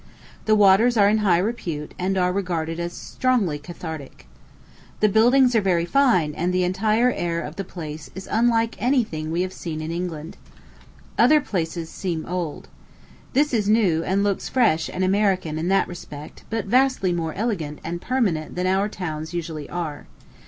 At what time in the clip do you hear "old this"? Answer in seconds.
12.25-13.53